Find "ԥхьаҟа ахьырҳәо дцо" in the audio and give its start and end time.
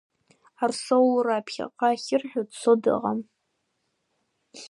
1.45-2.73